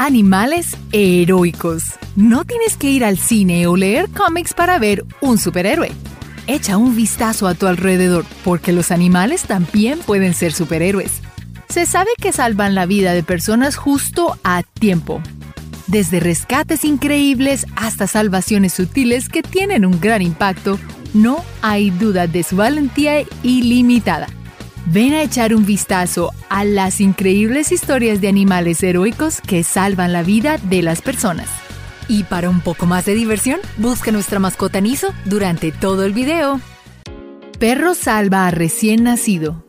Animales 0.00 0.76
heroicos. 0.92 1.82
No 2.14 2.44
tienes 2.44 2.76
que 2.76 2.88
ir 2.88 3.04
al 3.04 3.18
cine 3.18 3.66
o 3.66 3.76
leer 3.76 4.08
cómics 4.08 4.54
para 4.54 4.78
ver 4.78 5.04
un 5.20 5.38
superhéroe. 5.38 5.90
Echa 6.46 6.76
un 6.76 6.94
vistazo 6.94 7.48
a 7.48 7.54
tu 7.54 7.66
alrededor, 7.66 8.24
porque 8.44 8.72
los 8.72 8.92
animales 8.92 9.42
también 9.42 9.98
pueden 9.98 10.34
ser 10.34 10.52
superhéroes. 10.52 11.10
Se 11.68 11.84
sabe 11.84 12.10
que 12.22 12.30
salvan 12.30 12.76
la 12.76 12.86
vida 12.86 13.12
de 13.12 13.24
personas 13.24 13.74
justo 13.74 14.38
a 14.44 14.62
tiempo. 14.62 15.20
Desde 15.88 16.20
rescates 16.20 16.84
increíbles 16.84 17.66
hasta 17.74 18.06
salvaciones 18.06 18.74
sutiles 18.74 19.28
que 19.28 19.42
tienen 19.42 19.84
un 19.84 19.98
gran 19.98 20.22
impacto, 20.22 20.78
no 21.12 21.44
hay 21.60 21.90
duda 21.90 22.28
de 22.28 22.44
su 22.44 22.54
valentía 22.54 23.24
ilimitada. 23.42 24.28
Ven 24.90 25.12
a 25.12 25.22
echar 25.22 25.54
un 25.54 25.66
vistazo 25.66 26.32
a 26.48 26.64
las 26.64 27.02
increíbles 27.02 27.72
historias 27.72 28.22
de 28.22 28.28
animales 28.28 28.82
heroicos 28.82 29.42
que 29.42 29.62
salvan 29.62 30.14
la 30.14 30.22
vida 30.22 30.56
de 30.62 30.80
las 30.80 31.02
personas. 31.02 31.46
Y 32.08 32.22
para 32.22 32.48
un 32.48 32.60
poco 32.62 32.86
más 32.86 33.04
de 33.04 33.14
diversión, 33.14 33.60
busca 33.76 34.12
nuestra 34.12 34.38
mascota 34.38 34.80
Niso 34.80 35.12
durante 35.26 35.72
todo 35.72 36.04
el 36.04 36.14
video. 36.14 36.58
Perro 37.58 37.94
salva 37.94 38.46
a 38.46 38.50
recién 38.50 39.04
nacido. 39.04 39.62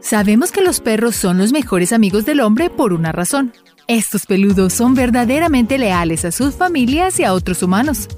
Sabemos 0.00 0.50
que 0.50 0.62
los 0.62 0.80
perros 0.80 1.14
son 1.14 1.36
los 1.36 1.52
mejores 1.52 1.92
amigos 1.92 2.24
del 2.24 2.40
hombre 2.40 2.70
por 2.70 2.94
una 2.94 3.12
razón. 3.12 3.52
Estos 3.86 4.24
peludos 4.24 4.72
son 4.72 4.94
verdaderamente 4.94 5.76
leales 5.76 6.24
a 6.24 6.32
sus 6.32 6.54
familias 6.54 7.20
y 7.20 7.24
a 7.24 7.34
otros 7.34 7.62
humanos 7.62 8.08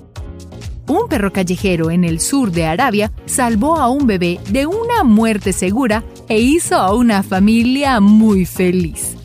un 0.88 1.08
perro 1.08 1.32
callejero 1.32 1.90
en 1.90 2.04
el 2.04 2.20
sur 2.20 2.50
de 2.50 2.64
Arabia 2.64 3.12
salvó 3.26 3.76
a 3.76 3.88
un 3.88 4.06
bebé 4.06 4.38
de 4.50 4.66
una 4.66 5.02
muerte 5.04 5.52
segura 5.52 6.04
e 6.28 6.40
hizo 6.40 6.76
a 6.76 6.94
una 6.94 7.22
familia 7.22 8.00
muy 8.00 8.44
feliz. 8.44 9.16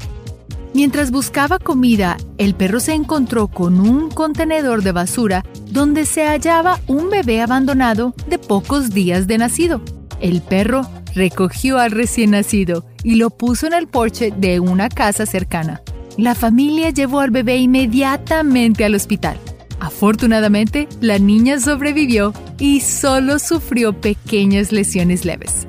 Mientras 0.74 1.12
buscaba 1.12 1.60
comida, 1.60 2.18
el 2.38 2.56
perro 2.56 2.80
se 2.80 2.94
encontró 2.94 3.50
con 3.50 3.80
un 3.80 4.10
contenedor 4.10 4.84
de 4.84 4.94
basura 4.94 5.44
donde 5.70 6.06
se 6.06 6.26
hallaba 6.26 6.80
un 6.88 7.10
bebé 7.10 7.42
abandonado 7.42 8.14
de 8.28 8.40
pocos 8.40 8.92
días 8.92 9.28
de 9.28 9.38
nacido. 9.38 9.82
El 10.22 10.42
perro 10.42 10.88
recogió 11.14 11.78
al 11.78 11.92
recién 11.92 12.32
nacido 12.32 12.86
y 13.04 13.16
lo 13.16 13.32
puso 13.32 13.68
en 13.68 13.74
el 13.74 13.88
porche 13.88 14.32
de 14.36 14.60
una 14.60 14.88
casa 14.88 15.26
cercana. 15.26 15.82
La 16.18 16.36
familia 16.36 16.90
llevó 16.90 17.20
al 17.20 17.32
bebé 17.32 17.58
inmediatamente 17.58 18.86
al 18.86 18.96
hospital. 18.96 19.38
Afortunadamente, 19.80 20.88
la 21.02 21.18
niña 21.20 21.60
sobrevivió 21.60 22.34
y 22.60 22.82
solo 22.82 23.40
sufrió 23.40 24.00
pequeñas 24.00 24.72
lesiones 24.72 25.26
leves. 25.26 25.68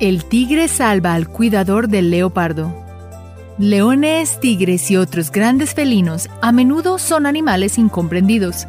El 0.00 0.24
tigre 0.24 0.66
salva 0.66 1.14
al 1.14 1.28
cuidador 1.28 1.86
del 1.86 2.10
leopardo. 2.10 2.74
Leones, 3.58 4.40
tigres 4.40 4.90
y 4.90 4.96
otros 4.96 5.30
grandes 5.30 5.72
felinos 5.72 6.28
a 6.42 6.50
menudo 6.50 6.98
son 6.98 7.26
animales 7.26 7.78
incomprendidos. 7.78 8.66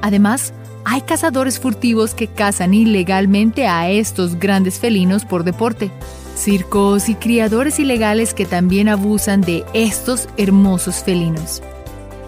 Además, 0.00 0.54
hay 0.86 1.02
cazadores 1.02 1.60
furtivos 1.60 2.14
que 2.14 2.28
cazan 2.28 2.72
ilegalmente 2.72 3.66
a 3.66 3.90
estos 3.90 4.38
grandes 4.38 4.78
felinos 4.78 5.26
por 5.26 5.44
deporte. 5.44 5.90
Circos 6.34 7.10
y 7.10 7.14
criadores 7.14 7.78
ilegales 7.78 8.32
que 8.32 8.46
también 8.46 8.88
abusan 8.88 9.42
de 9.42 9.66
estos 9.74 10.30
hermosos 10.38 11.04
felinos. 11.04 11.62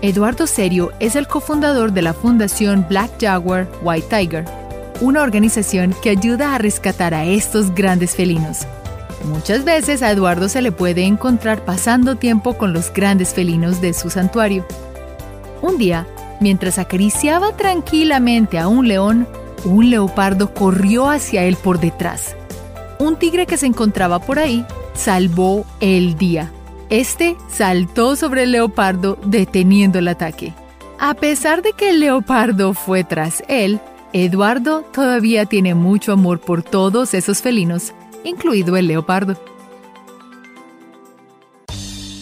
Eduardo 0.03 0.47
Serio 0.47 0.93
es 1.01 1.17
el 1.17 1.27
cofundador 1.27 1.93
de 1.93 2.03
la 2.03 2.13
fundación 2.13 2.85
Black 2.87 3.13
Jaguar 3.19 3.67
White 3.83 4.09
Tiger, 4.11 4.45
una 5.01 5.23
organización 5.23 5.95
que 6.03 6.11
ayuda 6.11 6.55
a 6.55 6.59
rescatar 6.59 7.15
a 7.15 7.25
estos 7.25 7.75
grandes 7.75 8.15
felinos. 8.15 8.67
Muchas 9.25 9.65
veces 9.65 10.03
a 10.03 10.11
Eduardo 10.11 10.49
se 10.49 10.63
le 10.63 10.73
puede 10.73 11.05
encontrar 11.05 11.65
pasando 11.65 12.17
tiempo 12.17 12.57
con 12.59 12.73
los 12.73 12.93
grandes 12.93 13.35
felinos 13.35 13.81
de 13.81 13.93
su 13.93 14.11
santuario. 14.11 14.67
Un 15.63 15.79
día, 15.79 16.07
mientras 16.41 16.79
acariciaba 16.79 17.57
tranquilamente 17.57 18.59
a 18.59 18.69
un 18.69 18.89
león, 18.89 19.27
un 19.65 19.91
leopardo 19.91 20.55
corrió 20.55 21.09
hacia 21.09 21.45
él 21.45 21.57
por 21.57 21.81
detrás. 21.81 22.37
Un 22.99 23.17
tigre 23.17 23.47
que 23.47 23.57
se 23.57 23.67
encontraba 23.67 24.19
por 24.21 24.39
ahí 24.39 24.65
salvó 24.95 25.65
el 25.81 26.17
día 26.17 26.53
este 26.91 27.37
saltó 27.49 28.15
sobre 28.15 28.45
el 28.45 28.53
leopardo 28.53 29.19
deteniendo 29.25 29.99
el 29.99 30.09
ataque. 30.09 30.55
A 30.99 31.15
pesar 31.15 31.63
de 31.63 31.73
que 31.73 31.91
el 31.91 32.01
leopardo 32.01 32.75
fue 32.75 33.03
tras 33.03 33.43
él, 33.49 33.81
Eduardo 34.25 34.83
todavía 34.95 35.45
tiene 35.45 35.75
mucho 35.75 36.11
amor 36.11 36.41
por 36.41 36.63
todos 36.63 37.13
esos 37.13 37.43
felinos, 37.43 37.93
incluido 38.25 38.79
el 38.79 38.87
leopardo. 38.87 39.39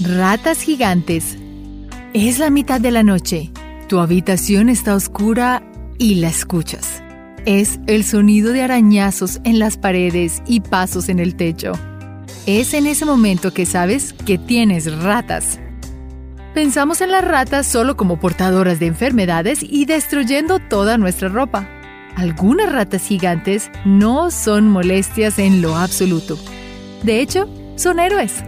Ratas 0.01 0.61
gigantes. 0.61 1.37
Es 2.13 2.41
la 2.41 2.51
mitad 2.51 2.81
de 2.81 2.91
la 2.91 3.05
noche. 3.05 3.53
Tu 3.89 4.01
habitación 4.01 4.71
está 4.71 4.97
oscura 4.97 5.63
y 5.97 6.17
la 6.17 6.31
escuchas. 6.31 7.01
Es 7.47 7.79
el 7.87 8.03
sonido 8.03 8.53
de 8.53 8.63
arañazos 8.63 9.41
en 9.45 9.61
las 9.61 9.77
paredes 9.77 10.43
y 10.49 10.63
pasos 10.63 11.09
en 11.09 11.21
el 11.21 11.37
techo. 11.37 11.75
Es 12.45 12.75
en 12.75 12.89
ese 12.89 13.05
momento 13.05 13.55
que 13.55 13.67
sabes 13.67 14.15
que 14.15 14.37
tienes 14.37 14.93
ratas. 15.01 15.61
Pensamos 16.55 17.01
en 17.03 17.13
las 17.13 17.23
ratas 17.23 17.69
solo 17.69 17.97
como 17.97 18.19
portadoras 18.19 18.81
de 18.81 18.87
enfermedades 18.87 19.61
y 19.63 19.85
destruyendo 19.85 20.59
toda 20.59 20.99
nuestra 20.99 21.29
ropa. 21.29 21.69
Algunas 22.17 22.73
ratas 22.73 23.07
gigantes 23.07 23.71
no 23.85 24.31
son 24.31 24.69
molestias 24.69 25.39
en 25.39 25.63
lo 25.63 25.77
absoluto. 25.77 26.39
De 27.03 27.21
hecho, 27.21 27.49
son 27.77 27.99
héroes. 27.99 28.45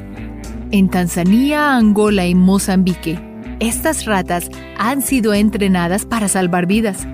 En 0.70 0.88
Tanzania, 0.88 1.76
Angola 1.76 2.26
y 2.26 2.34
Mozambique, 2.34 3.20
estas 3.60 4.04
ratas 4.04 4.50
han 4.78 5.02
sido 5.02 5.34
entrenadas 5.34 6.06
para 6.06 6.28
salvar 6.28 6.66
vidas. 6.66 7.06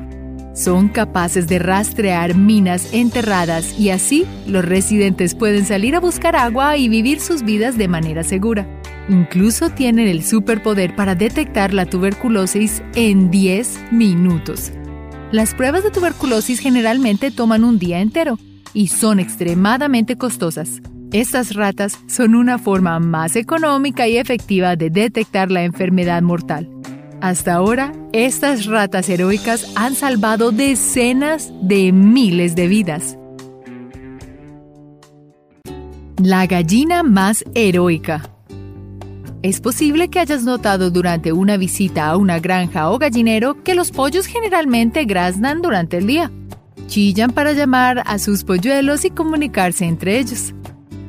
Son 0.55 0.89
capaces 0.89 1.47
de 1.49 1.59
rastrear 1.59 2.35
minas 2.35 2.93
enterradas 2.93 3.79
y 3.79 3.89
así 3.89 4.27
los 4.47 4.65
residentes 4.65 5.35
pueden 5.35 5.65
salir 5.65 5.97
a 5.97 6.01
buscar 6.01 6.37
agua 6.37 6.77
y 6.77 6.89
vivir 6.89 7.21
sus 7.21 7.43
vidas 7.43 7.79
de 7.79 7.89
manera 7.89 8.23
segura. 8.23 8.67
Incluso 9.09 9.71
tienen 9.71 10.09
el 10.09 10.23
superpoder 10.23 10.95
para 10.95 11.15
detectar 11.15 11.73
la 11.73 11.87
tuberculosis 11.87 12.83
en 12.95 13.31
10 13.31 13.93
minutos. 13.93 14.73
Las 15.33 15.55
pruebas 15.55 15.83
de 15.83 15.91
tuberculosis 15.91 16.61
generalmente 16.61 17.31
toman 17.31 17.65
un 17.65 17.79
día 17.79 18.01
entero 18.01 18.39
y 18.75 18.89
son 18.89 19.19
extremadamente 19.19 20.19
costosas. 20.19 20.83
Estas 21.11 21.55
ratas 21.55 21.99
son 22.07 22.35
una 22.35 22.59
forma 22.59 23.01
más 23.01 23.35
económica 23.37 24.07
y 24.07 24.19
efectiva 24.19 24.77
de 24.77 24.91
detectar 24.91 25.51
la 25.51 25.65
enfermedad 25.65 26.21
mortal. 26.21 26.69
Hasta 27.23 27.55
ahora, 27.55 27.95
estas 28.13 28.67
ratas 28.67 29.09
heroicas 29.09 29.73
han 29.75 29.95
salvado 29.95 30.53
decenas 30.53 31.51
de 31.63 31.93
miles 31.93 32.55
de 32.55 32.69
vidas. 32.69 33.17
La 36.23 36.47
gallina 36.47 37.03
más 37.03 37.43
heroica. 37.55 38.32
Es 39.43 39.61
posible 39.61 40.09
que 40.09 40.21
hayas 40.21 40.45
notado 40.45 40.93
durante 40.93 41.33
una 41.33 41.57
visita 41.57 42.07
a 42.07 42.17
una 42.17 42.39
granja 42.39 42.89
o 42.91 42.99
gallinero 42.99 43.61
que 43.65 43.75
los 43.75 43.91
pollos 43.91 44.27
generalmente 44.27 45.05
graznan 45.05 45.63
durante 45.63 45.99
el 45.99 46.07
día. 46.07 46.31
Chillan 46.87 47.33
para 47.33 47.53
llamar 47.53 48.05
a 48.07 48.21
sus 48.21 48.45
polluelos 48.45 49.05
y 49.05 49.11
comunicarse 49.11 49.85
entre 49.85 50.21
ellos. 50.21 50.55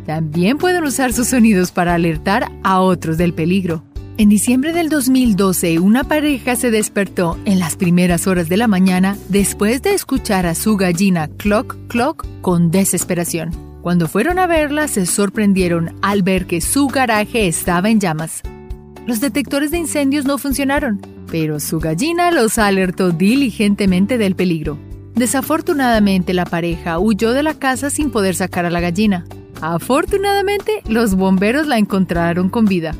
También 0.08 0.58
pueden 0.58 0.84
usar 0.84 1.14
sus 1.14 1.28
sonidos 1.28 1.72
para 1.72 1.94
alertar 1.94 2.52
a 2.64 2.82
otros 2.82 3.20
del 3.20 3.36
peligro. 3.36 3.84
En 4.18 4.30
diciembre 4.30 4.74
del 4.74 4.90
2012, 4.90 5.78
una 5.78 6.04
pareja 6.04 6.56
se 6.56 6.72
despertó 6.72 7.38
en 7.46 7.60
las 7.60 7.76
primeras 7.76 8.26
horas 8.26 8.50
de 8.50 8.58
la 8.58 8.68
mañana 8.68 9.16
después 9.30 9.84
de 9.84 9.94
escuchar 9.94 10.48
a 10.48 10.56
su 10.56 10.76
gallina 10.76 11.28
clock 11.28 11.78
clock 11.88 12.26
con 12.42 12.72
desesperación. 12.72 13.73
Cuando 13.84 14.08
fueron 14.08 14.40
a 14.40 14.48
verla, 14.48 14.88
se 14.88 15.06
sorprendieron 15.06 15.98
al 16.02 16.24
ver 16.24 16.46
que 16.46 16.62
su 16.62 16.88
garaje 16.88 17.48
estaba 17.48 17.90
en 17.90 18.00
llamas. 18.00 18.42
Los 19.06 19.20
detectores 19.20 19.72
de 19.72 19.78
incendios 19.78 20.24
no 20.24 20.38
funcionaron, 20.38 21.02
pero 21.30 21.60
su 21.60 21.82
gallina 21.82 22.32
los 22.32 22.58
alertó 22.58 23.12
diligentemente 23.12 24.18
del 24.18 24.38
peligro. 24.38 24.78
Desafortunadamente, 25.16 26.34
la 26.34 26.46
pareja 26.46 26.98
huyó 26.98 27.34
de 27.34 27.44
la 27.44 27.56
casa 27.56 27.90
sin 27.90 28.10
poder 28.10 28.36
sacar 28.36 28.66
a 28.66 28.70
la 28.70 28.80
gallina. 28.80 29.26
Afortunadamente, 29.60 30.82
los 30.88 31.16
bomberos 31.16 31.68
la 31.68 31.78
encontraron 31.78 32.48
con 32.48 32.64
vida. 32.64 32.96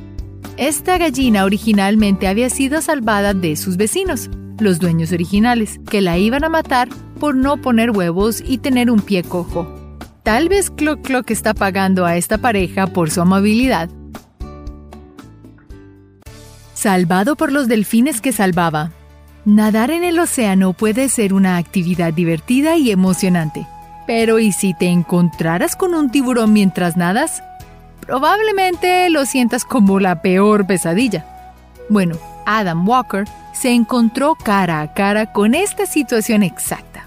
Esta 0.58 0.98
gallina 0.98 1.46
originalmente 1.46 2.28
había 2.28 2.50
sido 2.50 2.82
salvada 2.82 3.34
de 3.34 3.56
sus 3.56 3.78
vecinos, 3.78 4.30
los 4.60 4.80
dueños 4.80 5.14
originales, 5.14 5.80
que 5.90 6.02
la 6.02 6.18
iban 6.18 6.44
a 6.44 6.50
matar 6.50 6.90
por 7.22 7.38
no 7.38 7.56
poner 7.62 7.92
huevos 7.92 8.44
y 8.46 8.58
tener 8.58 8.92
un 8.92 9.00
pie 9.00 9.24
cojo. 9.24 9.83
Tal 10.24 10.50
vez 10.50 10.70
Clock 10.70 11.02
Clock 11.02 11.32
está 11.32 11.54
pagando 11.54 12.06
a 12.06 12.16
esta 12.16 12.38
pareja 12.38 12.88
por 12.88 13.12
su 13.12 13.22
amabilidad. 13.22 13.90
Salvado 16.74 17.36
por 17.36 17.52
los 17.52 17.68
delfines 17.68 18.22
que 18.22 18.32
salvaba. 18.32 18.92
Nadar 19.46 19.92
en 19.92 20.04
el 20.04 20.20
océano 20.20 20.74
puede 20.74 21.10
ser 21.10 21.34
una 21.34 21.58
actividad 21.58 22.14
divertida 22.14 22.78
y 22.78 22.92
emocionante. 22.92 23.68
Pero 24.08 24.40
¿y 24.40 24.52
si 24.52 24.74
te 24.74 24.88
encontraras 24.88 25.76
con 25.76 25.94
un 25.94 26.10
tiburón 26.10 26.54
mientras 26.54 26.98
nadas? 26.98 27.42
probablemente 28.06 29.10
lo 29.10 29.26
sientas 29.26 29.64
como 29.64 30.00
la 30.00 30.22
peor 30.22 30.68
pesadilla. 30.68 31.26
Bueno, 31.90 32.18
Adam 32.46 32.88
Walker 32.88 33.26
se 33.54 33.72
encontró 33.72 34.36
cara 34.36 34.82
a 34.82 34.94
cara 34.94 35.32
con 35.32 35.56
esta 35.56 35.86
situación 35.86 36.44
exacta. 36.44 37.06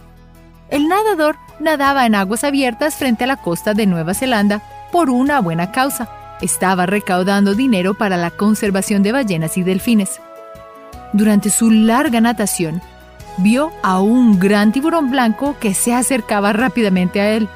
El 0.71 0.89
nadador 0.89 1.37
nadaba 1.61 2.07
en 2.07 2.15
aguas 2.15 2.45
abiertas 2.45 2.97
frente 2.97 3.25
a 3.25 3.27
la 3.27 3.37
costa 3.37 3.75
de 3.75 3.87
Nueva 3.87 4.15
Zelanda 4.15 4.63
por 4.93 5.11
una 5.11 5.41
buena 5.41 5.73
causa. 5.73 6.09
Estaba 6.41 6.87
recaudando 6.87 7.55
dinero 7.55 7.95
para 7.95 8.17
la 8.17 8.31
conservación 8.31 9.03
de 9.03 9.13
ballenas 9.13 9.57
y 9.57 9.63
delfines. 9.63 10.21
Durante 11.13 11.51
su 11.51 11.71
larga 11.71 12.21
natación, 12.21 12.83
vio 13.39 13.73
a 13.83 14.01
un 14.01 14.39
gran 14.39 14.73
tiburón 14.73 15.11
blanco 15.11 15.57
que 15.59 15.75
se 15.75 15.95
acercaba 15.95 16.53
rápidamente 16.53 17.21
a 17.21 17.31
él. 17.31 17.49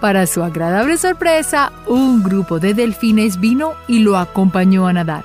Para 0.00 0.26
su 0.26 0.42
agradable 0.42 0.96
sorpresa, 0.96 1.72
un 1.86 2.22
grupo 2.22 2.58
de 2.58 2.74
delfines 2.74 3.38
vino 3.38 3.74
y 3.86 4.00
lo 4.00 4.16
acompañó 4.16 4.86
a 4.86 4.92
nadar. 4.92 5.24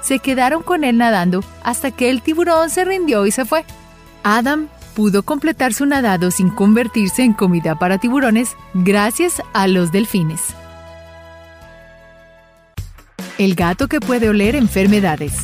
Se 0.00 0.18
quedaron 0.18 0.62
con 0.62 0.84
él 0.84 0.98
nadando 0.98 1.42
hasta 1.62 1.90
que 1.90 2.10
el 2.10 2.22
tiburón 2.22 2.70
se 2.70 2.84
rindió 2.84 3.26
y 3.26 3.30
se 3.30 3.44
fue. 3.44 3.64
Adam 4.22 4.68
pudo 4.94 5.22
completar 5.22 5.74
su 5.74 5.86
nadado 5.86 6.30
sin 6.30 6.48
convertirse 6.48 7.22
en 7.22 7.32
comida 7.32 7.78
para 7.78 7.98
tiburones 7.98 8.56
gracias 8.74 9.42
a 9.52 9.66
los 9.66 9.92
delfines. 9.92 10.40
El 13.38 13.54
gato 13.54 13.88
que 13.88 14.00
puede 14.00 14.28
oler 14.28 14.54
enfermedades. 14.54 15.34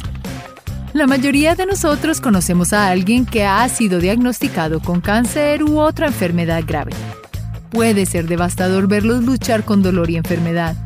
La 0.93 1.07
mayoría 1.07 1.55
de 1.55 1.67
nosotros 1.67 2.21
conocemos 2.21 2.73
a 2.73 2.89
alguien 2.89 3.27
que 3.27 3.45
ha 3.45 3.69
sido 3.69 3.99
diagnosticado 3.99 4.81
con 4.81 5.01
cáncer 5.01 5.63
u 5.63 5.81
otra 5.81 6.07
enfermedad 6.07 6.63
grave. 6.67 6.93
Puede 7.71 8.07
ser 8.07 8.27
devastador 8.27 8.89
verlos 8.89 9.25
luchar 9.25 9.65
con 9.65 9.83
dolor 9.83 10.11
y 10.11 10.17
enfermedad. 10.17 10.77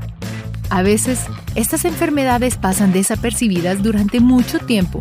A 0.71 0.83
veces, 0.83 1.21
estas 1.55 1.85
enfermedades 1.85 2.57
pasan 2.57 2.93
desapercibidas 2.93 3.83
durante 3.83 4.21
mucho 4.21 4.59
tiempo, 4.59 5.01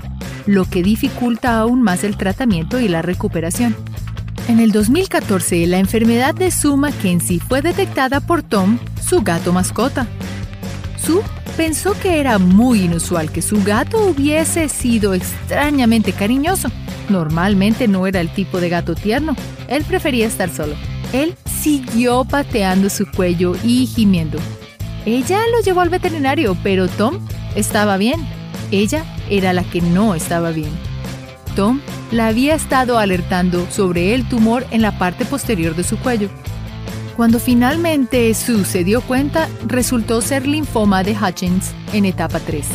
lo 0.51 0.65
que 0.65 0.83
dificulta 0.83 1.57
aún 1.57 1.81
más 1.81 2.03
el 2.03 2.18
tratamiento 2.18 2.80
y 2.80 2.89
la 2.89 3.01
recuperación. 3.01 3.74
En 4.50 4.59
el 4.59 4.74
2014, 4.74 5.65
la 5.65 5.77
enfermedad 5.77 6.36
de 6.36 6.51
Sue 6.51 6.75
Mackenzie 6.75 7.39
fue 7.39 7.62
detectada 7.62 8.19
por 8.19 8.44
Tom, 8.44 8.77
su 9.01 9.21
gato 9.21 9.53
mascota. 9.53 10.07
Sue 11.01 11.21
pensó 11.56 11.98
que 11.98 12.19
era 12.19 12.38
muy 12.38 12.81
inusual 12.81 13.31
que 13.31 13.42
su 13.42 13.63
gato 13.63 14.06
hubiese 14.06 14.68
sido 14.68 15.13
extrañamente 15.13 16.12
cariñoso. 16.12 16.69
Normalmente 17.07 17.88
no 17.88 18.06
era 18.06 18.19
el 18.19 18.33
tipo 18.33 18.59
de 18.59 18.68
gato 18.68 18.94
tierno. 18.94 19.38
Él 19.69 19.86
prefería 19.86 20.27
estar 20.27 20.50
solo. 20.50 20.75
Él 21.13 21.33
siguió 21.45 22.25
pateando 22.25 22.89
su 22.89 23.09
cuello 23.09 23.53
y 23.63 23.86
gimiendo. 23.86 24.38
Ella 25.06 25.39
lo 25.53 25.62
llevó 25.63 25.80
al 25.80 25.89
veterinario, 25.89 26.57
pero 26.62 26.89
Tom 26.89 27.19
estaba 27.56 27.95
bien. 27.95 28.40
Ella 28.71 29.03
era 29.29 29.53
la 29.53 29.63
que 29.63 29.81
no 29.81 30.15
estaba 30.15 30.51
bien. 30.51 30.71
Tom 31.56 31.81
la 32.12 32.27
había 32.27 32.56
estado 32.56 32.97
alertando 32.97 33.69
sobre 33.69 34.13
el 34.13 34.27
tumor 34.27 34.65
en 34.71 34.81
la 34.81 34.97
parte 34.97 35.25
posterior 35.25 35.75
de 35.75 35.83
su 35.83 35.97
cuello. 35.97 36.29
Cuando 37.18 37.39
finalmente 37.39 38.33
Sue 38.33 38.65
se 38.65 38.83
dio 38.83 39.01
cuenta, 39.01 39.50
resultó 39.68 40.21
ser 40.21 40.47
linfoma 40.47 41.03
de 41.03 41.15
Hutchins 41.15 41.71
en 41.94 42.06
etapa 42.06 42.39
3. 42.39 42.65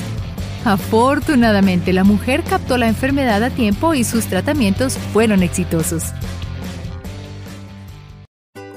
Afortunadamente, 0.64 1.92
la 1.92 2.04
mujer 2.04 2.42
captó 2.42 2.76
la 2.76 2.88
enfermedad 2.88 3.42
a 3.42 3.50
tiempo 3.50 3.94
y 3.94 4.04
sus 4.04 4.26
tratamientos 4.26 4.98
fueron 5.12 5.42
exitosos. 5.42 6.12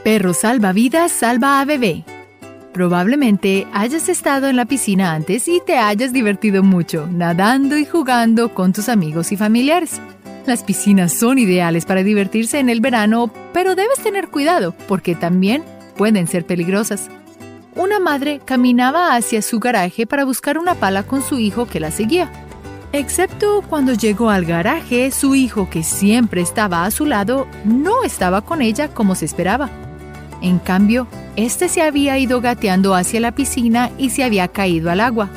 Perro 0.03 0.33
salva 0.33 0.71
vidas, 0.71 1.11
salva 1.11 1.59
a 1.59 1.65
bebé. 1.65 2.05
Probablemente 2.73 3.67
hayas 3.73 4.09
estado 4.09 4.47
en 4.47 4.55
la 4.55 4.65
piscina 4.65 5.13
antes 5.13 5.47
y 5.47 5.61
te 5.65 5.77
hayas 5.77 6.13
divertido 6.13 6.61
mucho, 6.61 7.07
nadando 7.11 7.77
y 7.77 7.85
jugando 7.85 8.53
con 8.53 8.73
tus 8.73 8.89
amigos 8.89 9.31
y 9.31 9.37
familiares. 9.37 9.99
Las 10.45 10.63
piscinas 10.63 11.11
son 11.13 11.39
ideales 11.39 11.85
para 11.85 12.03
divertirse 12.03 12.59
en 12.59 12.69
el 12.69 12.79
verano, 12.79 13.31
pero 13.53 13.75
debes 13.75 13.99
tener 13.99 14.29
cuidado 14.29 14.73
porque 14.87 15.15
también 15.15 15.63
pueden 15.97 16.27
ser 16.27 16.45
peligrosas. 16.45 17.09
Una 17.75 17.99
madre 17.99 18.39
caminaba 18.43 19.15
hacia 19.15 19.41
su 19.41 19.59
garaje 19.59 20.05
para 20.05 20.25
buscar 20.25 20.57
una 20.57 20.75
pala 20.75 21.03
con 21.03 21.21
su 21.21 21.39
hijo 21.39 21.65
que 21.67 21.79
la 21.79 21.91
seguía. 21.91 22.31
Excepto 22.91 23.63
cuando 23.69 23.93
llegó 23.93 24.29
al 24.29 24.45
garaje, 24.45 25.11
su 25.11 25.35
hijo, 25.35 25.69
que 25.69 25.83
siempre 25.83 26.41
estaba 26.41 26.85
a 26.85 26.91
su 26.91 27.05
lado, 27.05 27.47
no 27.63 28.03
estaba 28.03 28.41
con 28.41 28.61
ella 28.61 28.87
como 28.93 29.13
se 29.15 29.25
esperaba. 29.25 29.69
En 30.41 30.59
cambio, 30.59 31.07
este 31.35 31.69
se 31.69 31.81
había 31.81 32.17
ido 32.17 32.41
gateando 32.41 32.95
hacia 32.95 33.19
la 33.19 33.33
piscina 33.33 33.91
y 33.97 34.09
se 34.09 34.23
había 34.23 34.47
caído 34.47 34.89
al 34.89 35.01
agua. 35.01 35.29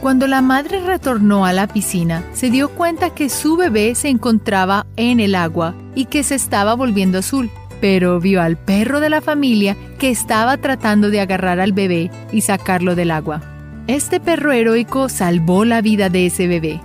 Cuando 0.00 0.26
la 0.26 0.42
madre 0.42 0.80
retornó 0.80 1.46
a 1.46 1.52
la 1.52 1.68
piscina, 1.68 2.24
se 2.32 2.50
dio 2.50 2.70
cuenta 2.70 3.10
que 3.10 3.28
su 3.28 3.56
bebé 3.56 3.94
se 3.94 4.08
encontraba 4.08 4.84
en 4.96 5.20
el 5.20 5.34
agua 5.34 5.74
y 5.94 6.06
que 6.06 6.24
se 6.24 6.34
estaba 6.34 6.74
volviendo 6.74 7.18
azul, 7.18 7.50
pero 7.80 8.18
vio 8.18 8.42
al 8.42 8.56
perro 8.56 8.98
de 8.98 9.10
la 9.10 9.20
familia 9.20 9.76
que 9.98 10.10
estaba 10.10 10.56
tratando 10.56 11.10
de 11.10 11.20
agarrar 11.20 11.60
al 11.60 11.72
bebé 11.72 12.10
y 12.32 12.40
sacarlo 12.40 12.96
del 12.96 13.12
agua. 13.12 13.42
Este 13.86 14.18
perro 14.18 14.52
heroico 14.52 15.08
salvó 15.08 15.64
la 15.64 15.80
vida 15.82 16.08
de 16.08 16.26
ese 16.26 16.48
bebé. 16.48 16.80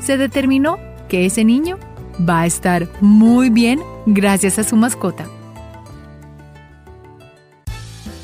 Se 0.00 0.16
determinó 0.16 0.78
que 1.08 1.26
ese 1.26 1.44
niño 1.44 1.78
va 2.26 2.42
a 2.42 2.46
estar 2.46 2.88
muy 3.00 3.50
bien 3.50 3.80
gracias 4.06 4.58
a 4.58 4.64
su 4.64 4.76
mascota. 4.76 5.26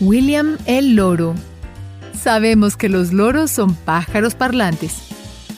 William 0.02 0.58
el 0.66 0.96
Loro 0.96 1.36
Sabemos 2.20 2.76
que 2.76 2.88
los 2.88 3.12
loros 3.12 3.52
son 3.52 3.76
pájaros 3.76 4.34
parlantes. 4.34 4.96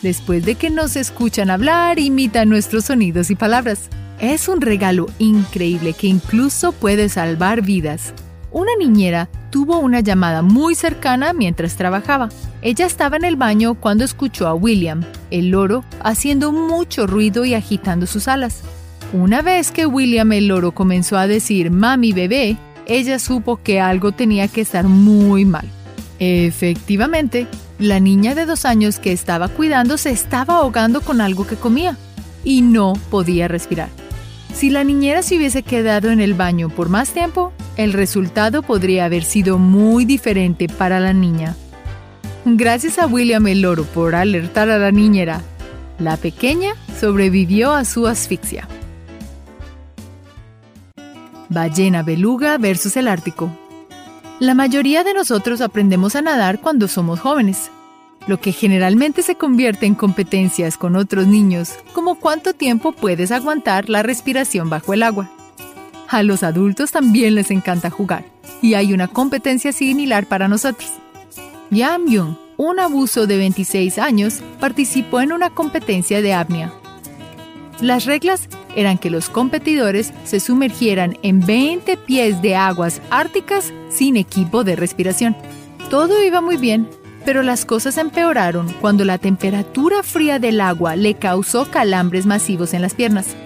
Después 0.03 0.45
de 0.45 0.55
que 0.55 0.69
nos 0.69 0.97
escuchan 0.97 1.49
hablar, 1.51 1.99
imitan 1.99 2.51
nuestros 2.51 2.85
sonidos 2.85 3.31
y 3.31 3.37
palabras. 3.37 3.89
Es 4.21 4.49
un 4.49 4.61
regalo 4.61 5.07
increíble 5.19 5.95
que 5.95 6.09
incluso 6.09 6.73
puede 6.73 7.09
salvar 7.09 7.63
vidas. 7.63 8.13
Una 8.53 8.77
niñera 8.79 9.31
tuvo 9.51 9.79
una 9.79 10.01
llamada 10.01 10.43
muy 10.43 10.75
cercana 10.75 11.33
mientras 11.33 11.77
trabajaba. 11.77 12.29
Ella 12.61 12.85
estaba 12.85 13.17
en 13.17 13.25
el 13.25 13.37
baño 13.37 13.73
cuando 13.77 14.05
escuchó 14.05 14.47
a 14.47 14.53
William, 14.53 15.05
el 15.31 15.49
loro, 15.49 15.87
haciendo 16.01 16.53
mucho 16.53 17.07
ruido 17.07 17.47
y 17.47 17.55
agitando 17.55 18.07
sus 18.07 18.29
alas. 18.29 18.61
Una 19.15 19.41
vez 19.41 19.71
que 19.71 19.87
William 19.87 20.33
el 20.33 20.49
loro 20.49 20.73
comenzó 20.73 21.17
a 21.17 21.27
decir 21.27 21.71
mami 21.71 22.13
bebé, 22.13 22.59
ella 22.87 23.19
supo 23.19 23.61
que 23.63 23.81
algo 23.81 24.13
tenía 24.13 24.49
que 24.49 24.61
estar 24.61 24.87
muy 24.87 25.45
mal. 25.45 25.69
Efectivamente, 26.19 27.47
la 27.79 28.01
niña 28.01 28.35
de 28.35 28.47
dos 28.47 28.65
años 28.65 28.99
que 28.99 29.13
estaba 29.13 29.49
cuidando 29.49 29.99
se 29.99 30.11
estaba 30.11 30.57
ahogando 30.57 31.01
con 31.01 31.21
algo 31.21 31.47
que 31.47 31.57
comía 31.57 31.97
y 32.45 32.63
no 32.63 32.95
podía 33.11 33.49
respirar. 33.49 33.89
Si 34.55 34.71
la 34.71 34.85
niñera 34.85 35.23
se 35.23 35.37
hubiese 35.37 35.63
quedado 35.65 36.11
en 36.11 36.21
el 36.21 36.35
baño 36.35 36.69
por 36.69 36.89
más 36.89 37.11
tiempo, 37.11 37.53
el 37.77 37.93
resultado 37.93 38.63
podría 38.63 39.07
haber 39.07 39.25
sido 39.25 39.59
muy 39.59 40.05
diferente 40.05 40.69
para 40.69 41.01
la 41.01 41.13
niña. 41.13 41.57
Gracias 42.45 42.99
a 42.99 43.07
William 43.07 43.47
el 43.49 43.63
loro 43.63 43.85
por 43.85 44.15
alertar 44.15 44.71
a 44.71 44.79
la 44.79 44.93
niñera, 44.93 45.41
la 45.99 46.17
pequeña 46.17 46.75
sobrevivió 47.01 47.73
a 47.73 47.85
su 47.85 48.07
asfixia. 48.07 48.69
Ballena 51.55 52.03
beluga 52.03 52.59
versus 52.59 52.97
el 52.97 53.09
Ártico. 53.09 53.51
La 54.41 54.55
mayoría 54.55 55.05
de 55.05 55.15
nosotros 55.15 55.61
aprendemos 55.61 56.17
a 56.17 56.23
nadar 56.23 56.61
cuando 56.61 56.89
somos 56.89 57.21
jóvenes, 57.21 57.71
lo 58.27 58.41
que 58.41 58.53
generalmente 58.53 59.23
se 59.23 59.37
convierte 59.37 59.87
en 59.87 59.95
competencias 59.95 60.77
con 60.77 60.97
otros 60.97 61.27
niños, 61.27 61.75
como 61.93 62.17
cuánto 62.17 62.53
tiempo 62.53 62.93
puedes 62.93 63.31
aguantar 63.31 63.89
la 63.89 64.03
respiración 64.03 64.69
bajo 64.69 64.93
el 64.93 65.03
agua. 65.03 65.31
A 66.09 66.23
los 66.23 66.43
adultos 66.43 66.91
también 66.91 67.35
les 67.35 67.51
encanta 67.51 67.91
jugar, 67.91 68.25
y 68.61 68.75
hay 68.75 68.93
una 68.93 69.09
competencia 69.09 69.73
similar 69.73 70.27
para 70.27 70.49
nosotros. 70.49 70.91
Yam 71.71 72.07
Young, 72.09 72.37
un 72.57 72.81
abuso 72.81 73.27
de 73.27 73.37
26 73.37 73.99
años, 73.99 74.41
participó 74.59 75.21
en 75.21 75.33
una 75.33 75.51
competencia 75.51 76.21
de 76.21 76.35
apnea. 76.35 76.73
Las 77.81 78.05
reglas 78.05 78.49
eran 78.77 78.99
que 78.99 79.11
los 79.11 79.29
competidores 79.29 80.13
se 80.25 80.41
sumergieran 80.41 81.19
en 81.23 81.41
20 81.41 81.97
pies 81.97 82.43
de 82.43 82.57
aguas 82.57 83.01
árticas 83.11 83.73
sin 83.89 84.17
equipo 84.17 84.65
de 84.65 84.77
respiración. 84.77 85.37
Todo 85.91 86.23
iba 86.25 86.41
muy 86.41 86.57
bien, 86.57 86.89
pero 87.25 87.43
las 87.43 87.65
cosas 87.65 87.99
empeoraron 87.99 88.73
cuando 88.81 89.05
la 89.05 89.19
temperatura 89.19 90.03
fría 90.03 90.39
del 90.39 90.61
agua 90.61 90.97
le 90.97 91.15
causó 91.15 91.71
calambres 91.71 92.27
masivos 92.27 92.75
en 92.75 92.83
las 92.83 92.95
piernas. 92.95 93.37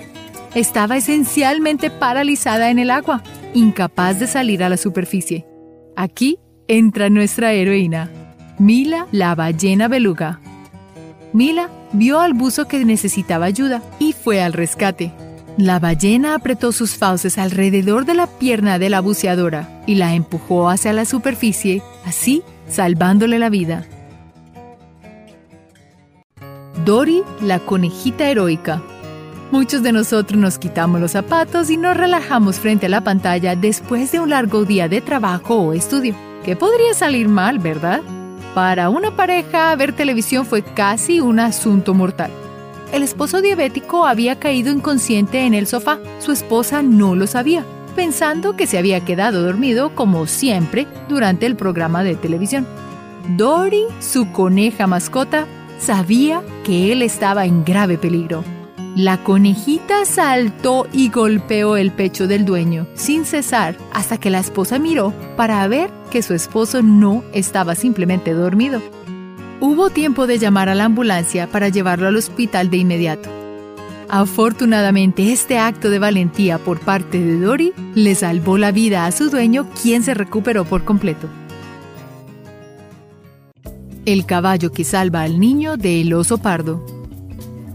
Estaba 0.54 0.96
esencialmente 0.96 1.90
paralizada 1.90 2.70
en 2.70 2.78
el 2.78 2.90
agua, 2.90 3.22
incapaz 3.54 4.18
de 4.18 4.26
salir 4.26 4.64
a 4.64 4.68
la 4.68 4.76
superficie. 4.76 5.46
Aquí 5.94 6.38
entra 6.66 7.10
nuestra 7.10 7.52
heroína, 7.52 8.10
Mila 8.58 9.06
la 9.12 9.34
ballena 9.36 9.86
beluga. 9.86 10.40
Mila 11.32 11.68
vio 11.92 12.20
al 12.20 12.34
buzo 12.34 12.66
que 12.66 12.84
necesitaba 12.84 13.46
ayuda 13.46 13.82
y 13.98 14.12
fue 14.12 14.42
al 14.42 14.52
rescate. 14.52 15.12
La 15.56 15.80
ballena 15.80 16.34
apretó 16.34 16.70
sus 16.70 16.94
fauces 16.94 17.36
alrededor 17.36 18.04
de 18.04 18.14
la 18.14 18.26
pierna 18.26 18.78
de 18.78 18.90
la 18.90 19.00
buceadora 19.00 19.82
y 19.86 19.96
la 19.96 20.14
empujó 20.14 20.68
hacia 20.68 20.92
la 20.92 21.04
superficie, 21.04 21.82
así 22.04 22.42
salvándole 22.68 23.38
la 23.38 23.50
vida. 23.50 23.84
Dory, 26.84 27.22
la 27.42 27.58
conejita 27.58 28.30
heroica. 28.30 28.82
Muchos 29.50 29.82
de 29.82 29.92
nosotros 29.92 30.40
nos 30.40 30.58
quitamos 30.58 31.00
los 31.00 31.12
zapatos 31.12 31.70
y 31.70 31.76
nos 31.76 31.96
relajamos 31.96 32.60
frente 32.60 32.86
a 32.86 32.90
la 32.90 33.02
pantalla 33.02 33.56
después 33.56 34.12
de 34.12 34.20
un 34.20 34.30
largo 34.30 34.64
día 34.64 34.88
de 34.88 35.00
trabajo 35.00 35.56
o 35.56 35.72
estudio. 35.72 36.14
¿Qué 36.44 36.54
podría 36.54 36.94
salir 36.94 37.28
mal, 37.28 37.58
verdad? 37.58 38.00
Para 38.54 38.88
una 38.90 39.14
pareja, 39.14 39.74
ver 39.76 39.92
televisión 39.92 40.46
fue 40.46 40.62
casi 40.62 41.20
un 41.20 41.38
asunto 41.38 41.94
mortal. 41.94 42.30
El 42.92 43.02
esposo 43.02 43.42
diabético 43.42 44.06
había 44.06 44.38
caído 44.38 44.72
inconsciente 44.72 45.44
en 45.44 45.54
el 45.54 45.66
sofá. 45.66 45.98
Su 46.20 46.32
esposa 46.32 46.82
no 46.82 47.14
lo 47.14 47.26
sabía, 47.26 47.64
pensando 47.94 48.56
que 48.56 48.66
se 48.66 48.78
había 48.78 49.04
quedado 49.04 49.42
dormido 49.42 49.94
como 49.94 50.26
siempre 50.26 50.86
durante 51.08 51.46
el 51.46 51.54
programa 51.54 52.02
de 52.02 52.16
televisión. 52.16 52.66
Dory, 53.36 53.84
su 54.00 54.32
coneja 54.32 54.86
mascota, 54.86 55.46
sabía 55.78 56.42
que 56.64 56.92
él 56.92 57.02
estaba 57.02 57.44
en 57.44 57.64
grave 57.64 57.98
peligro. 57.98 58.42
La 58.96 59.22
conejita 59.22 60.04
saltó 60.04 60.86
y 60.92 61.08
golpeó 61.10 61.76
el 61.76 61.92
pecho 61.92 62.26
del 62.26 62.44
dueño 62.44 62.86
sin 62.94 63.24
cesar 63.24 63.76
hasta 63.92 64.18
que 64.18 64.30
la 64.30 64.40
esposa 64.40 64.78
miró 64.78 65.12
para 65.36 65.66
ver 65.68 65.90
que 66.10 66.22
su 66.22 66.34
esposo 66.34 66.82
no 66.82 67.22
estaba 67.32 67.74
simplemente 67.74 68.32
dormido. 68.32 68.82
Hubo 69.60 69.90
tiempo 69.90 70.26
de 70.26 70.38
llamar 70.38 70.68
a 70.68 70.74
la 70.74 70.84
ambulancia 70.84 71.46
para 71.48 71.68
llevarlo 71.68 72.08
al 72.08 72.16
hospital 72.16 72.70
de 72.70 72.76
inmediato. 72.78 73.28
Afortunadamente, 74.08 75.32
este 75.32 75.58
acto 75.58 75.90
de 75.90 75.98
valentía 75.98 76.58
por 76.58 76.80
parte 76.80 77.20
de 77.20 77.38
Dory 77.38 77.72
le 77.94 78.14
salvó 78.14 78.56
la 78.56 78.72
vida 78.72 79.04
a 79.04 79.12
su 79.12 79.28
dueño, 79.28 79.68
quien 79.82 80.02
se 80.02 80.14
recuperó 80.14 80.64
por 80.64 80.84
completo. 80.84 81.28
El 84.06 84.24
caballo 84.24 84.72
que 84.72 84.84
salva 84.84 85.22
al 85.22 85.38
niño 85.38 85.76
del 85.76 86.14
oso 86.14 86.38
pardo. 86.38 86.97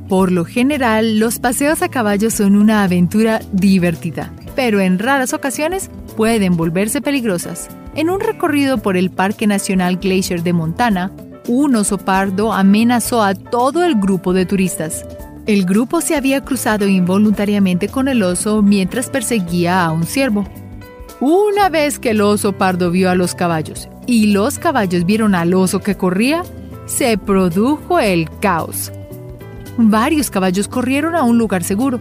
Por 0.07 0.31
lo 0.31 0.45
general, 0.45 1.19
los 1.19 1.39
paseos 1.39 1.81
a 1.81 1.89
caballo 1.89 2.29
son 2.29 2.55
una 2.55 2.83
aventura 2.83 3.41
divertida, 3.51 4.33
pero 4.55 4.79
en 4.79 4.99
raras 4.99 5.33
ocasiones 5.33 5.89
pueden 6.17 6.57
volverse 6.57 7.01
peligrosas. 7.01 7.69
En 7.95 8.09
un 8.09 8.19
recorrido 8.19 8.79
por 8.79 8.97
el 8.97 9.11
Parque 9.11 9.47
Nacional 9.47 9.97
Glacier 9.97 10.43
de 10.43 10.53
Montana, 10.53 11.11
un 11.47 11.75
oso 11.75 11.97
pardo 11.97 12.53
amenazó 12.53 13.21
a 13.21 13.33
todo 13.35 13.83
el 13.83 13.95
grupo 13.95 14.33
de 14.33 14.45
turistas. 14.45 15.05
El 15.45 15.65
grupo 15.65 16.01
se 16.01 16.15
había 16.15 16.41
cruzado 16.41 16.87
involuntariamente 16.87 17.87
con 17.87 18.07
el 18.07 18.23
oso 18.23 18.61
mientras 18.61 19.09
perseguía 19.09 19.83
a 19.83 19.91
un 19.91 20.05
ciervo. 20.05 20.45
Una 21.19 21.69
vez 21.69 21.99
que 21.99 22.11
el 22.11 22.21
oso 22.21 22.53
pardo 22.53 22.91
vio 22.91 23.09
a 23.09 23.15
los 23.15 23.35
caballos 23.35 23.89
y 24.05 24.31
los 24.31 24.59
caballos 24.59 25.05
vieron 25.05 25.35
al 25.35 25.53
oso 25.53 25.79
que 25.79 25.95
corría, 25.95 26.43
se 26.85 27.17
produjo 27.17 27.99
el 27.99 28.29
caos. 28.39 28.91
Varios 29.77 30.29
caballos 30.29 30.67
corrieron 30.67 31.15
a 31.15 31.23
un 31.23 31.37
lugar 31.37 31.63
seguro. 31.63 31.99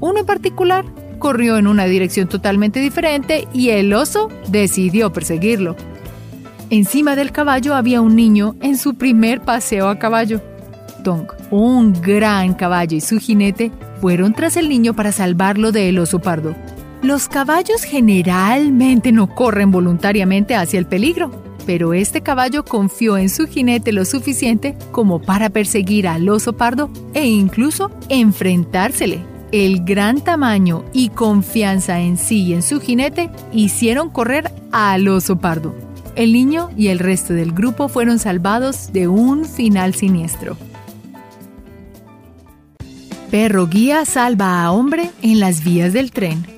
Uno 0.00 0.20
en 0.20 0.26
particular 0.26 0.84
corrió 1.18 1.56
en 1.56 1.66
una 1.66 1.84
dirección 1.84 2.28
totalmente 2.28 2.80
diferente 2.80 3.46
y 3.52 3.70
el 3.70 3.92
oso 3.92 4.28
decidió 4.48 5.12
perseguirlo. 5.12 5.76
Encima 6.70 7.16
del 7.16 7.32
caballo 7.32 7.74
había 7.74 8.00
un 8.00 8.16
niño 8.16 8.56
en 8.60 8.78
su 8.78 8.94
primer 8.94 9.40
paseo 9.40 9.88
a 9.88 9.98
caballo. 9.98 10.40
Dong, 11.04 11.26
un 11.50 11.92
gran 12.00 12.54
caballo 12.54 12.96
y 12.96 13.00
su 13.00 13.18
jinete 13.18 13.70
fueron 14.00 14.32
tras 14.32 14.56
el 14.56 14.68
niño 14.68 14.94
para 14.94 15.12
salvarlo 15.12 15.70
del 15.70 15.98
oso 15.98 16.18
pardo. 16.18 16.54
Los 17.02 17.28
caballos 17.28 17.82
generalmente 17.82 19.12
no 19.12 19.28
corren 19.34 19.70
voluntariamente 19.70 20.54
hacia 20.54 20.78
el 20.78 20.86
peligro, 20.86 21.30
pero 21.66 21.94
este 21.94 22.20
caballo 22.20 22.64
confió 22.64 23.16
en 23.18 23.28
su 23.28 23.46
jinete 23.46 23.92
lo 23.92 24.04
suficiente 24.04 24.76
como 24.90 25.20
para 25.20 25.50
perseguir 25.50 26.08
al 26.08 26.28
oso 26.28 26.52
pardo 26.54 26.90
e 27.14 27.26
incluso 27.26 27.90
enfrentársele. 28.08 29.20
El 29.52 29.84
gran 29.84 30.20
tamaño 30.22 30.84
y 30.92 31.10
confianza 31.10 32.00
en 32.00 32.16
sí 32.16 32.44
y 32.44 32.54
en 32.54 32.62
su 32.62 32.80
jinete 32.80 33.30
hicieron 33.52 34.08
correr 34.08 34.50
al 34.72 35.06
oso 35.08 35.38
pardo. 35.38 35.74
El 36.16 36.32
niño 36.32 36.70
y 36.76 36.88
el 36.88 36.98
resto 36.98 37.32
del 37.32 37.52
grupo 37.52 37.88
fueron 37.88 38.18
salvados 38.18 38.92
de 38.92 39.08
un 39.08 39.44
final 39.44 39.94
siniestro. 39.94 40.56
Perro 43.30 43.66
guía 43.66 44.04
salva 44.04 44.62
a 44.62 44.72
hombre 44.72 45.10
en 45.22 45.40
las 45.40 45.64
vías 45.64 45.94
del 45.94 46.12
tren. 46.12 46.51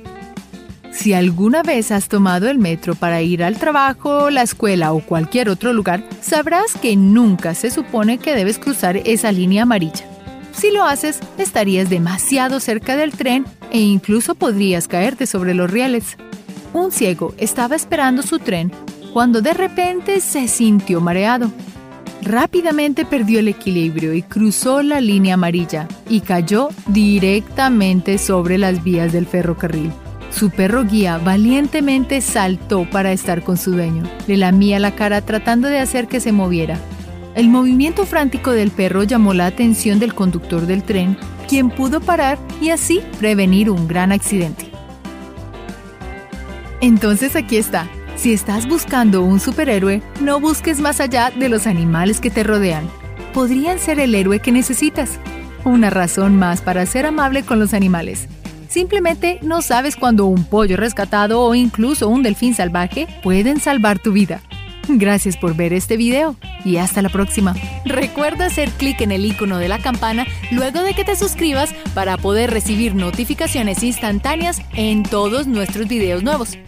Si 0.94 1.12
alguna 1.12 1.62
vez 1.62 1.90
has 1.90 2.08
tomado 2.08 2.48
el 2.48 2.58
metro 2.58 2.94
para 2.94 3.20
ir 3.20 3.42
al 3.42 3.58
trabajo, 3.58 4.30
la 4.30 4.42
escuela 4.42 4.92
o 4.92 5.00
cualquier 5.00 5.48
otro 5.48 5.72
lugar, 5.72 6.04
sabrás 6.22 6.74
que 6.80 6.96
nunca 6.96 7.54
se 7.54 7.70
supone 7.70 8.18
que 8.18 8.34
debes 8.34 8.58
cruzar 8.58 8.96
esa 8.98 9.32
línea 9.32 9.64
amarilla. 9.64 10.06
Si 10.52 10.70
lo 10.70 10.84
haces, 10.84 11.18
estarías 11.36 11.90
demasiado 11.90 12.60
cerca 12.60 12.96
del 12.96 13.10
tren 13.10 13.44
e 13.72 13.80
incluso 13.80 14.36
podrías 14.36 14.86
caerte 14.86 15.26
sobre 15.26 15.52
los 15.52 15.68
rieles. 15.68 16.16
Un 16.72 16.92
ciego 16.92 17.34
estaba 17.38 17.74
esperando 17.74 18.22
su 18.22 18.38
tren 18.38 18.70
cuando 19.12 19.42
de 19.42 19.52
repente 19.52 20.20
se 20.20 20.46
sintió 20.46 21.00
mareado. 21.00 21.50
Rápidamente 22.22 23.04
perdió 23.04 23.40
el 23.40 23.48
equilibrio 23.48 24.14
y 24.14 24.22
cruzó 24.22 24.80
la 24.82 25.00
línea 25.00 25.34
amarilla 25.34 25.88
y 26.08 26.20
cayó 26.20 26.68
directamente 26.86 28.16
sobre 28.16 28.58
las 28.58 28.82
vías 28.82 29.12
del 29.12 29.26
ferrocarril. 29.26 29.92
Su 30.35 30.50
perro 30.50 30.85
guía 30.85 31.19
valientemente 31.19 32.21
saltó 32.21 32.91
para 32.91 33.12
estar 33.12 33.45
con 33.45 33.57
su 33.57 33.71
dueño. 33.71 34.03
Le 34.26 34.37
lamía 34.37 34.81
la 34.81 34.97
cara 34.97 35.21
tratando 35.21 35.69
de 35.69 35.79
hacer 35.79 36.09
que 36.09 36.19
se 36.19 36.33
moviera. 36.33 36.76
El 37.37 37.49
movimiento 37.49 38.05
frántico 38.05 38.50
del 38.50 38.73
perro 38.73 39.05
llamó 39.05 39.33
la 39.33 39.47
atención 39.47 40.00
del 40.00 40.12
conductor 40.12 40.67
del 40.67 40.83
tren, 40.83 41.17
quien 41.49 41.71
pudo 41.71 42.00
parar 42.00 42.38
y 42.61 42.71
así 42.71 43.00
prevenir 43.21 43.71
un 43.71 43.87
gran 43.87 44.11
accidente. 44.11 44.71
Entonces 46.81 47.37
aquí 47.37 47.57
está, 47.57 47.88
si 48.17 48.33
estás 48.33 48.67
buscando 48.67 49.23
un 49.23 49.38
superhéroe, 49.38 50.03
no 50.21 50.41
busques 50.41 50.81
más 50.81 50.99
allá 50.99 51.31
de 51.31 51.49
los 51.49 51.69
animales 51.69 52.21
que 52.21 52.31
te 52.31 52.43
rodean. 52.43 52.88
Podrían 53.33 53.79
ser 53.79 54.00
el 54.00 54.14
héroe 54.17 54.41
que 54.41 54.50
necesitas. 54.50 55.21
Una 55.64 55.91
razón 55.91 56.37
más 56.37 56.61
para 56.61 56.87
ser 56.87 57.07
amable 57.07 57.45
con 57.45 57.61
los 57.61 57.73
animales. 57.73 58.29
Simplemente 58.75 59.38
no 59.40 59.62
sabes 59.62 59.95
cuándo 59.95 60.26
un 60.26 60.43
pollo 60.43 60.76
rescatado 60.76 61.43
o 61.43 61.54
incluso 61.54 62.09
un 62.09 62.25
delfín 62.25 62.57
salvaje 62.57 63.07
pueden 63.23 63.61
salvar 63.61 64.00
tu 64.00 64.11
vida. 64.11 64.40
Gracias 64.88 65.37
por 65.37 65.54
ver 65.54 65.73
este 65.73 65.97
video 65.97 66.35
y 66.64 66.78
hasta 66.78 67.00
la 67.00 67.09
próxima. 67.09 67.54
Recuerda 67.85 68.47
hacer 68.47 68.71
clic 68.71 69.00
en 69.00 69.12
el 69.12 69.26
icono 69.26 69.59
de 69.59 69.69
la 69.69 69.78
campana 69.78 70.26
luego 70.50 70.83
de 70.83 70.93
que 70.95 71.04
te 71.04 71.14
suscribas 71.14 71.73
para 71.95 72.16
poder 72.16 72.50
recibir 72.50 72.97
notificaciones 72.97 73.85
instantáneas 73.85 74.61
en 74.73 75.04
todos 75.04 75.47
nuestros 75.47 75.87
videos 75.87 76.25
nuevos. 76.25 76.59